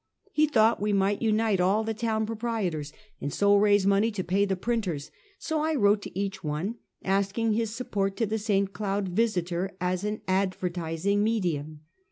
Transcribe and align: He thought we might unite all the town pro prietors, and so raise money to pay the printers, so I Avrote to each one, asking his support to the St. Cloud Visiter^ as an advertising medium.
He 0.31 0.47
thought 0.47 0.81
we 0.81 0.93
might 0.93 1.21
unite 1.21 1.59
all 1.61 1.83
the 1.83 1.93
town 1.93 2.25
pro 2.25 2.35
prietors, 2.35 2.91
and 3.21 3.31
so 3.31 3.55
raise 3.55 3.85
money 3.85 4.09
to 4.13 4.23
pay 4.23 4.45
the 4.45 4.55
printers, 4.55 5.11
so 5.37 5.61
I 5.63 5.75
Avrote 5.75 6.01
to 6.01 6.19
each 6.19 6.43
one, 6.43 6.77
asking 7.03 7.53
his 7.53 7.69
support 7.75 8.17
to 8.17 8.25
the 8.25 8.39
St. 8.39 8.73
Cloud 8.73 9.13
Visiter^ 9.15 9.69
as 9.79 10.03
an 10.03 10.21
advertising 10.27 11.23
medium. 11.23 11.81